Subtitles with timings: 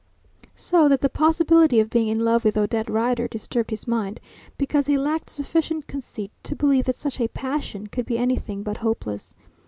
[0.55, 4.19] So that the possibility of being in love with Odette Rider disturbed his mind,
[4.57, 8.77] because he lacked sufficient conceit to believe that such a passion could be anything but
[8.77, 9.35] hopeless.